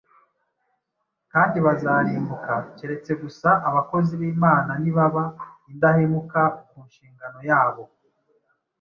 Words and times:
kandi 1.31 1.57
bazarimbuka 1.65 2.53
keretse 2.77 3.11
gusa 3.21 3.49
abakozi 3.69 4.13
b’Imana 4.21 4.71
nibaba 4.81 5.23
indahemuka 5.71 6.41
ku 6.67 6.77
nshingano 6.87 7.39
yabo 7.49 7.83